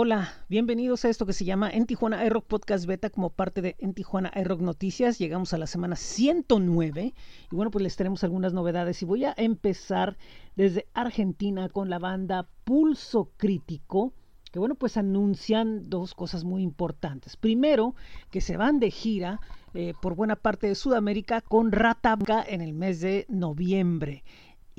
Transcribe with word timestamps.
Hola, 0.00 0.32
bienvenidos 0.48 1.04
a 1.04 1.08
esto 1.08 1.26
que 1.26 1.32
se 1.32 1.44
llama 1.44 1.70
En 1.70 1.84
Tijuana 1.84 2.24
iRock 2.24 2.46
Podcast 2.46 2.86
Beta 2.86 3.10
como 3.10 3.30
parte 3.30 3.62
de 3.62 3.74
En 3.80 3.94
Tijuana 3.94 4.30
iRock 4.36 4.60
Noticias. 4.60 5.18
Llegamos 5.18 5.52
a 5.54 5.58
la 5.58 5.66
semana 5.66 5.96
109 5.96 7.14
y 7.50 7.56
bueno, 7.56 7.72
pues 7.72 7.82
les 7.82 7.96
tenemos 7.96 8.22
algunas 8.22 8.52
novedades 8.52 9.02
y 9.02 9.06
voy 9.06 9.24
a 9.24 9.34
empezar 9.36 10.16
desde 10.54 10.86
Argentina 10.94 11.68
con 11.68 11.90
la 11.90 11.98
banda 11.98 12.48
Pulso 12.62 13.32
Crítico 13.36 14.12
que 14.52 14.60
bueno, 14.60 14.76
pues 14.76 14.96
anuncian 14.96 15.90
dos 15.90 16.14
cosas 16.14 16.44
muy 16.44 16.62
importantes. 16.62 17.36
Primero, 17.36 17.94
que 18.30 18.40
se 18.40 18.56
van 18.56 18.78
de 18.78 18.90
gira 18.90 19.40
eh, 19.74 19.94
por 20.00 20.14
buena 20.14 20.36
parte 20.36 20.68
de 20.68 20.74
Sudamérica 20.74 21.40
con 21.40 21.72
Rata 21.72 22.16
en 22.46 22.60
el 22.60 22.72
mes 22.72 23.00
de 23.00 23.26
noviembre. 23.28 24.22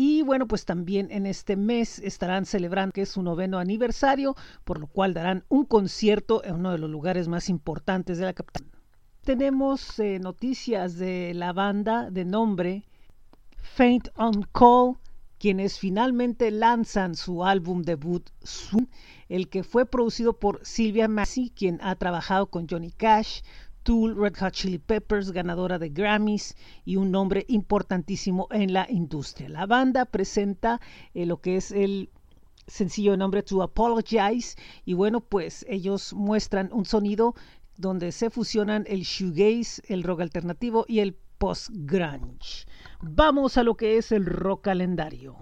Y 0.00 0.22
bueno, 0.22 0.46
pues 0.46 0.64
también 0.64 1.08
en 1.10 1.26
este 1.26 1.56
mes 1.56 1.98
estarán 1.98 2.46
celebrando 2.46 2.92
que 2.92 3.02
es 3.02 3.08
su 3.08 3.20
noveno 3.20 3.58
aniversario, 3.58 4.36
por 4.62 4.78
lo 4.78 4.86
cual 4.86 5.12
darán 5.12 5.44
un 5.48 5.64
concierto 5.64 6.44
en 6.44 6.54
uno 6.54 6.70
de 6.70 6.78
los 6.78 6.88
lugares 6.88 7.26
más 7.26 7.48
importantes 7.48 8.16
de 8.16 8.24
la 8.24 8.32
capital. 8.32 8.64
Tenemos 9.24 9.98
eh, 9.98 10.20
noticias 10.20 10.98
de 10.98 11.34
la 11.34 11.52
banda 11.52 12.12
de 12.12 12.24
nombre 12.24 12.84
Faint 13.56 14.10
on 14.14 14.46
Call, 14.52 14.98
quienes 15.40 15.80
finalmente 15.80 16.52
lanzan 16.52 17.16
su 17.16 17.44
álbum 17.44 17.82
debut, 17.82 18.22
el 19.28 19.48
que 19.48 19.64
fue 19.64 19.84
producido 19.84 20.38
por 20.38 20.64
Silvia 20.64 21.08
Massey, 21.08 21.50
quien 21.50 21.80
ha 21.82 21.96
trabajado 21.96 22.46
con 22.46 22.68
Johnny 22.68 22.92
Cash, 22.92 23.40
Tool, 23.88 24.14
Red 24.14 24.36
Hot 24.40 24.52
Chili 24.52 24.76
Peppers, 24.76 25.32
ganadora 25.32 25.78
de 25.78 25.88
Grammys 25.88 26.54
y 26.84 26.96
un 26.96 27.10
nombre 27.10 27.46
importantísimo 27.48 28.46
en 28.50 28.74
la 28.74 28.86
industria. 28.90 29.48
La 29.48 29.64
banda 29.64 30.04
presenta 30.04 30.78
eh, 31.14 31.24
lo 31.24 31.40
que 31.40 31.56
es 31.56 31.72
el 31.72 32.10
sencillo 32.66 33.16
nombre 33.16 33.42
To 33.42 33.62
Apologize 33.62 34.56
y 34.84 34.92
bueno, 34.92 35.22
pues 35.22 35.64
ellos 35.70 36.12
muestran 36.12 36.68
un 36.70 36.84
sonido 36.84 37.34
donde 37.78 38.12
se 38.12 38.28
fusionan 38.28 38.84
el 38.88 39.04
shoegaze, 39.04 39.80
el 39.88 40.02
rock 40.02 40.20
alternativo 40.20 40.84
y 40.86 40.98
el 40.98 41.16
post-grunge. 41.38 42.66
Vamos 43.00 43.56
a 43.56 43.62
lo 43.62 43.74
que 43.74 43.96
es 43.96 44.12
el 44.12 44.26
rock 44.26 44.64
calendario. 44.64 45.34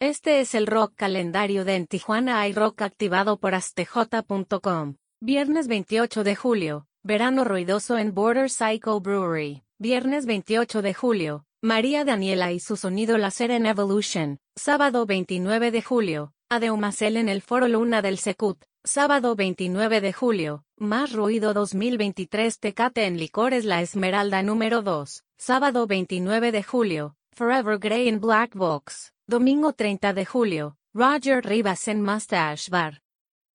Este 0.00 0.40
es 0.40 0.54
el 0.54 0.66
rock 0.66 0.94
calendario 0.96 1.66
de 1.66 1.76
En 1.76 1.86
Tijuana 1.86 2.40
hay 2.40 2.54
rock 2.54 2.80
activado 2.80 3.38
por 3.38 3.54
astj.com. 3.54 4.94
Viernes 5.20 5.68
28 5.68 6.24
de 6.24 6.34
julio, 6.34 6.88
Verano 7.04 7.42
ruidoso 7.42 7.98
en 7.98 8.14
Border 8.14 8.48
Cycle 8.48 9.00
Brewery. 9.02 9.64
Viernes 9.80 10.24
28 10.24 10.82
de 10.82 10.94
julio. 10.94 11.44
María 11.60 12.04
Daniela 12.04 12.52
y 12.52 12.60
su 12.60 12.76
sonido 12.76 13.18
láser 13.18 13.50
en 13.50 13.66
Evolution. 13.66 14.38
Sábado 14.54 15.04
29 15.04 15.72
de 15.72 15.82
julio. 15.82 16.32
Adeumacel 16.48 17.16
en 17.16 17.28
el 17.28 17.42
Foro 17.42 17.66
Luna 17.66 18.02
del 18.02 18.18
Secut. 18.18 18.62
Sábado 18.84 19.34
29 19.34 20.00
de 20.00 20.12
julio. 20.12 20.62
Más 20.78 21.12
ruido 21.12 21.52
2023 21.54 22.60
Tecate 22.60 23.06
en 23.06 23.18
Licores 23.18 23.64
La 23.64 23.82
Esmeralda 23.82 24.44
número 24.44 24.82
2. 24.82 25.24
Sábado 25.38 25.88
29 25.88 26.52
de 26.52 26.62
julio. 26.62 27.16
Forever 27.32 27.80
Grey 27.80 28.06
en 28.06 28.20
Black 28.20 28.54
Box. 28.54 29.12
Domingo 29.26 29.72
30 29.72 30.12
de 30.12 30.24
julio. 30.24 30.76
Roger 30.94 31.44
Rivas 31.44 31.88
en 31.88 32.00
Mustache 32.00 32.70
Bar. 32.70 33.02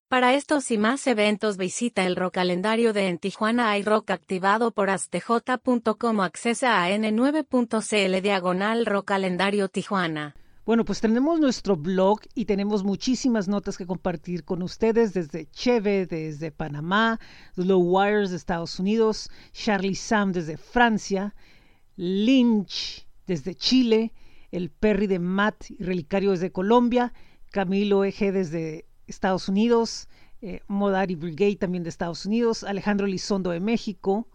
Para 0.09 0.35
estos 0.35 0.71
y 0.71 0.77
más 0.77 1.05
eventos 1.05 1.57
visita 1.57 2.05
el 2.05 2.15
rock 2.15 2.35
calendario 2.35 2.93
de 2.93 3.09
En 3.09 3.17
Tijuana 3.17 3.77
iRock 3.77 4.09
activado 4.11 4.71
por 4.71 4.89
astj.com 4.89 6.21
accesa 6.21 6.81
a 6.81 6.89
n9.cl 6.91 8.21
diagonal 8.21 8.85
rock 8.85 9.05
calendario 9.05 9.67
Tijuana. 9.67 10.33
Bueno, 10.65 10.85
pues 10.85 11.01
tenemos 11.01 11.41
nuestro 11.41 11.75
blog 11.75 12.21
y 12.35 12.45
tenemos 12.45 12.85
muchísimas 12.85 13.49
notas 13.49 13.77
que 13.77 13.85
compartir 13.85 14.45
con 14.45 14.63
ustedes 14.63 15.13
desde 15.13 15.45
Cheve, 15.51 16.05
desde 16.05 16.51
Panamá, 16.51 17.19
Low 17.57 17.81
Wires 17.81 18.29
de 18.29 18.37
Estados 18.37 18.79
Unidos, 18.79 19.29
Charlie 19.51 19.95
Sam 19.95 20.31
desde 20.31 20.55
Francia, 20.55 21.35
Lynch 21.97 23.05
desde 23.25 23.55
Chile, 23.55 24.13
el 24.51 24.69
Perry 24.69 25.07
de 25.07 25.19
Matt 25.19 25.69
y 25.69 25.83
Relicario 25.83 26.31
desde 26.31 26.53
Colombia, 26.53 27.11
Camilo 27.51 28.05
Eje 28.05 28.31
desde 28.31 28.85
Estados 29.07 29.49
Unidos, 29.49 30.07
eh, 30.41 30.61
Modari 30.67 31.15
Brigade 31.15 31.55
también 31.55 31.83
de 31.83 31.89
Estados 31.89 32.25
Unidos, 32.25 32.63
Alejandro 32.63 33.07
Lizondo 33.07 33.49
de 33.49 33.59
México, 33.59 34.27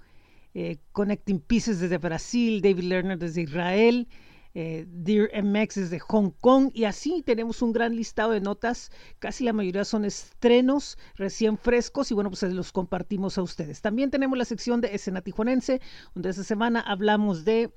eh, 0.55 0.79
Connecting 0.93 1.41
Pieces 1.41 1.81
desde 1.81 1.99
Brasil, 1.99 2.61
David 2.61 2.85
Lerner 2.85 3.19
desde 3.19 3.43
Israel, 3.43 4.09
eh, 4.55 4.85
Dear 4.89 5.31
MX 5.43 5.77
desde 5.77 5.99
Hong 5.99 6.31
Kong 6.41 6.71
y 6.75 6.85
así 6.85 7.23
tenemos 7.23 7.63
un 7.63 7.73
gran 7.73 7.97
listado 7.97 8.33
de 8.33 8.41
notas, 8.41 8.91
casi 9.19 9.45
la 9.45 9.55
mayoría 9.55 9.85
son 9.85 10.05
estrenos 10.05 10.99
recién 11.15 11.57
frescos 11.57 12.11
y 12.11 12.15
bueno, 12.15 12.31
pues 12.31 12.43
los 12.43 12.73
compartimos 12.73 13.39
a 13.39 13.43
ustedes. 13.43 13.81
También 13.81 14.11
tenemos 14.11 14.37
la 14.37 14.45
sección 14.45 14.81
de 14.81 14.95
escena 14.95 15.23
tijuanense, 15.23 15.81
donde 16.15 16.31
esta 16.31 16.45
semana 16.45 16.81
hablamos 16.81 17.45
de 17.45 17.73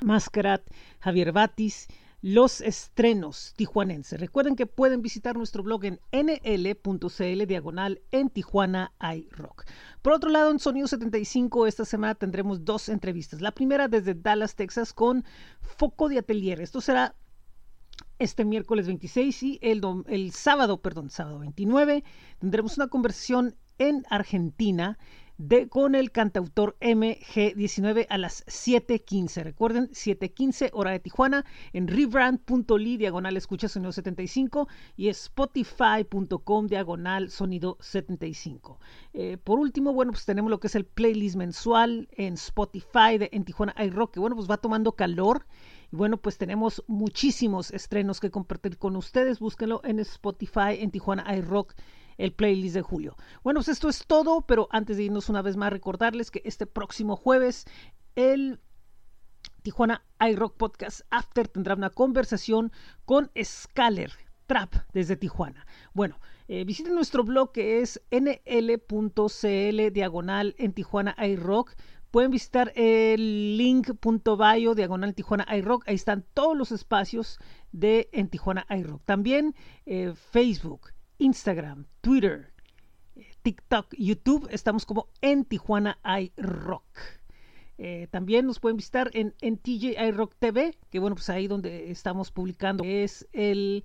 Mascarat, 0.00 0.62
Javier 1.00 1.32
Batis, 1.32 1.88
los 2.22 2.60
estrenos 2.60 3.54
tijuanenses. 3.56 4.20
Recuerden 4.20 4.56
que 4.56 4.66
pueden 4.66 5.02
visitar 5.02 5.36
nuestro 5.36 5.62
blog 5.62 5.84
en 5.84 6.00
nl.cl 6.12 7.46
diagonal 7.46 8.02
en 8.10 8.28
Tijuana 8.30 8.92
iRock. 9.00 9.64
Por 10.02 10.12
otro 10.12 10.30
lado, 10.30 10.50
en 10.50 10.58
Sonido 10.58 10.86
75 10.86 11.66
esta 11.66 11.84
semana 11.84 12.14
tendremos 12.14 12.64
dos 12.64 12.88
entrevistas. 12.88 13.40
La 13.40 13.52
primera 13.52 13.88
desde 13.88 14.14
Dallas, 14.14 14.54
Texas 14.54 14.92
con 14.92 15.24
Foco 15.60 16.08
de 16.08 16.18
Atelier. 16.18 16.60
Esto 16.60 16.80
será 16.80 17.14
este 18.18 18.44
miércoles 18.44 18.86
26 18.86 19.42
y 19.42 19.58
el, 19.62 19.82
el 20.06 20.32
sábado, 20.32 20.80
perdón, 20.80 21.10
sábado 21.10 21.38
29 21.38 22.04
tendremos 22.38 22.76
una 22.76 22.88
conversación 22.88 23.56
en 23.78 24.04
Argentina 24.10 24.98
con 25.70 25.94
el 25.94 26.12
cantautor 26.12 26.76
MG19 26.80 28.06
a 28.10 28.18
las 28.18 28.44
7.15. 28.46 29.42
Recuerden, 29.42 29.88
7.15 29.88 30.70
hora 30.72 30.90
de 30.90 31.00
Tijuana 31.00 31.46
en 31.72 31.88
rebrand.ly 31.88 32.98
diagonal 32.98 33.36
escucha 33.36 33.68
sonido 33.68 33.92
75 33.92 34.68
y 34.96 35.08
spotify.com 35.08 36.66
diagonal 36.66 37.30
sonido 37.30 37.78
75. 37.80 38.80
Eh, 39.14 39.38
por 39.38 39.58
último, 39.58 39.94
bueno, 39.94 40.12
pues 40.12 40.26
tenemos 40.26 40.50
lo 40.50 40.60
que 40.60 40.66
es 40.66 40.74
el 40.74 40.84
playlist 40.84 41.36
mensual 41.36 42.08
en 42.12 42.34
Spotify 42.34 43.16
de 43.18 43.30
en 43.32 43.44
Tijuana 43.44 43.74
iRock, 43.82 44.12
que 44.12 44.20
bueno, 44.20 44.36
pues 44.36 44.50
va 44.50 44.58
tomando 44.58 44.92
calor. 44.92 45.46
Y 45.92 45.96
bueno, 45.96 46.18
pues 46.18 46.38
tenemos 46.38 46.84
muchísimos 46.86 47.70
estrenos 47.72 48.20
que 48.20 48.30
compartir 48.30 48.78
con 48.78 48.94
ustedes. 48.94 49.40
Búsquenlo 49.40 49.80
en 49.84 49.98
Spotify 50.00 50.76
en 50.78 50.90
Tijuana 50.90 51.34
iRock 51.36 51.74
el 52.20 52.32
playlist 52.32 52.74
de 52.74 52.82
julio. 52.82 53.16
Bueno, 53.42 53.58
pues 53.58 53.68
esto 53.68 53.88
es 53.88 54.06
todo, 54.06 54.42
pero 54.42 54.68
antes 54.70 54.96
de 54.96 55.04
irnos 55.04 55.28
una 55.28 55.42
vez 55.42 55.56
más, 55.56 55.72
recordarles 55.72 56.30
que 56.30 56.42
este 56.44 56.66
próximo 56.66 57.16
jueves 57.16 57.66
el 58.14 58.60
Tijuana 59.62 60.04
iRock 60.20 60.56
Podcast 60.56 61.00
After 61.10 61.48
tendrá 61.48 61.74
una 61.74 61.90
conversación 61.90 62.72
con 63.04 63.30
Scaler 63.42 64.12
Trap 64.46 64.74
desde 64.92 65.16
Tijuana. 65.16 65.66
Bueno, 65.94 66.18
eh, 66.48 66.64
visiten 66.64 66.94
nuestro 66.94 67.24
blog 67.24 67.52
que 67.52 67.80
es 67.80 68.02
nl.cl 68.10 69.92
diagonal 69.92 70.54
en 70.58 70.72
Tijuana 70.72 71.16
iRock. 71.26 71.74
Pueden 72.10 72.32
visitar 72.32 72.72
el 72.74 73.56
link.bio 73.56 74.74
diagonal 74.74 75.14
Tijuana 75.14 75.46
iRock. 75.56 75.88
Ahí 75.88 75.94
están 75.94 76.26
todos 76.34 76.56
los 76.56 76.72
espacios 76.72 77.38
de 77.72 78.08
en 78.12 78.28
Tijuana 78.28 78.66
iRock. 78.68 79.04
También 79.04 79.54
eh, 79.86 80.12
Facebook, 80.32 80.90
Instagram, 81.20 81.86
Twitter, 82.00 82.52
TikTok, 83.42 83.94
YouTube. 83.96 84.48
Estamos 84.50 84.86
como 84.86 85.08
en 85.20 85.44
Tijuana 85.44 85.98
iRock. 86.04 86.84
Eh, 87.78 88.08
también 88.10 88.46
nos 88.46 88.58
pueden 88.60 88.76
visitar 88.76 89.10
en, 89.14 89.34
en 89.40 89.56
TJ 89.56 90.02
iRock 90.08 90.34
TV, 90.38 90.76
que 90.90 90.98
bueno, 90.98 91.16
pues 91.16 91.30
ahí 91.30 91.46
donde 91.46 91.90
estamos 91.90 92.30
publicando 92.30 92.84
es 92.84 93.26
el 93.32 93.84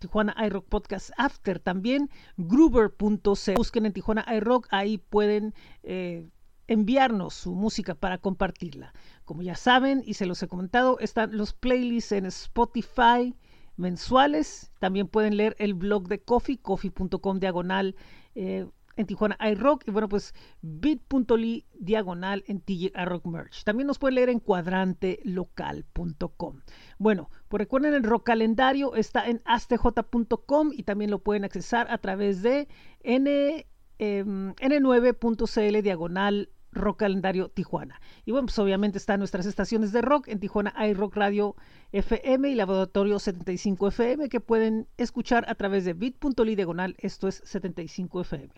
Tijuana 0.00 0.34
iRock 0.46 0.66
Podcast 0.68 1.10
After. 1.16 1.58
También 1.58 2.10
Gruber.c. 2.36 3.54
Busquen 3.54 3.86
en 3.86 3.92
Tijuana 3.92 4.26
iRock, 4.36 4.68
ahí 4.70 4.98
pueden 4.98 5.54
eh, 5.82 6.28
enviarnos 6.66 7.34
su 7.34 7.54
música 7.54 7.94
para 7.94 8.18
compartirla. 8.18 8.92
Como 9.24 9.42
ya 9.42 9.54
saben 9.54 10.02
y 10.04 10.14
se 10.14 10.26
los 10.26 10.42
he 10.42 10.48
comentado, 10.48 10.98
están 10.98 11.36
los 11.36 11.52
playlists 11.52 12.12
en 12.12 12.26
Spotify, 12.26 13.34
mensuales. 13.76 14.72
También 14.78 15.08
pueden 15.08 15.36
leer 15.36 15.56
el 15.58 15.74
blog 15.74 16.08
de 16.08 16.20
Coffee, 16.20 16.58
coffee.com 16.58 17.38
diagonal 17.38 17.96
eh, 18.34 18.66
en 18.96 19.06
Tijuana 19.06 19.38
iRock 19.50 19.86
y 19.86 19.90
bueno 19.90 20.08
pues 20.08 20.34
bit.ly 20.60 21.66
diagonal 21.78 22.44
en 22.46 22.60
TJ 22.60 22.92
iRock 22.94 23.24
Merch. 23.26 23.64
También 23.64 23.86
nos 23.86 23.98
pueden 23.98 24.16
leer 24.16 24.28
en 24.28 24.40
cuadrantelocal.com. 24.40 26.60
Bueno, 26.98 27.30
pues 27.48 27.58
recuerden 27.58 27.94
el 27.94 28.04
rock 28.04 28.26
calendario 28.26 28.94
está 28.94 29.26
en 29.28 29.40
astj.com 29.44 30.72
y 30.72 30.82
también 30.82 31.10
lo 31.10 31.20
pueden 31.20 31.44
accesar 31.44 31.90
a 31.90 31.96
través 31.98 32.42
de 32.42 32.68
n, 33.02 33.66
n9.cl 33.98 35.60
em, 35.60 35.82
diagonal 35.82 36.50
Rock 36.72 37.00
Calendario 37.00 37.48
Tijuana. 37.48 38.00
Y 38.24 38.32
bueno, 38.32 38.46
pues 38.46 38.58
obviamente 38.58 38.98
están 38.98 39.20
nuestras 39.20 39.46
estaciones 39.46 39.92
de 39.92 40.02
rock 40.02 40.28
en 40.28 40.40
Tijuana 40.40 40.72
hay 40.76 40.94
Rock 40.94 41.16
Radio 41.16 41.54
FM 41.92 42.50
y 42.50 42.54
Laboratorio 42.54 43.18
75 43.18 43.88
FM 43.88 44.28
que 44.28 44.40
pueden 44.40 44.88
escuchar 44.96 45.44
a 45.48 45.54
través 45.54 45.84
de 45.84 45.92
bit.ly 45.92 46.56
diagonal, 46.56 46.96
esto 46.98 47.28
es 47.28 47.42
75 47.44 48.22
FM. 48.22 48.50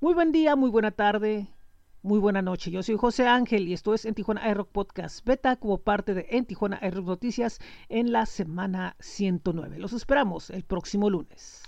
Muy 0.00 0.14
buen 0.14 0.32
día, 0.32 0.56
muy 0.56 0.70
buena 0.70 0.90
tarde, 0.90 1.48
muy 2.02 2.18
buena 2.18 2.42
noche. 2.42 2.70
Yo 2.70 2.82
soy 2.82 2.96
José 2.96 3.26
Ángel 3.26 3.68
y 3.68 3.72
esto 3.72 3.94
es 3.94 4.04
en 4.04 4.14
Tijuana 4.14 4.48
iRock 4.50 4.70
Podcast 4.70 5.24
Beta 5.24 5.56
como 5.56 5.78
parte 5.78 6.14
de 6.14 6.26
En 6.30 6.46
Tijuana 6.46 6.80
iRock 6.82 7.06
Noticias 7.06 7.60
en 7.88 8.12
la 8.12 8.26
semana 8.26 8.96
109. 9.00 9.78
Los 9.78 9.92
esperamos 9.92 10.50
el 10.50 10.64
próximo 10.64 11.10
lunes. 11.10 11.62